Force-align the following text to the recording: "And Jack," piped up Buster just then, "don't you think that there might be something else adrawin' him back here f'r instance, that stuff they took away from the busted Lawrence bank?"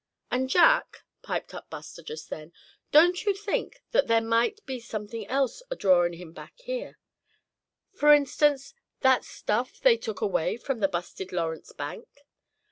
"And 0.31 0.49
Jack," 0.49 1.03
piped 1.21 1.53
up 1.53 1.69
Buster 1.69 2.01
just 2.01 2.31
then, 2.31 2.53
"don't 2.91 3.23
you 3.23 3.35
think 3.35 3.83
that 3.91 4.07
there 4.07 4.19
might 4.19 4.65
be 4.65 4.79
something 4.79 5.27
else 5.27 5.61
adrawin' 5.69 6.13
him 6.13 6.31
back 6.33 6.59
here 6.61 6.97
f'r 7.95 8.17
instance, 8.17 8.73
that 9.01 9.23
stuff 9.23 9.79
they 9.79 9.97
took 9.97 10.19
away 10.19 10.57
from 10.57 10.79
the 10.79 10.87
busted 10.87 11.31
Lawrence 11.31 11.71
bank?" 11.71 12.07